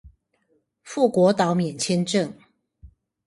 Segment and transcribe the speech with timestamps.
[0.81, 2.33] 富國島免簽證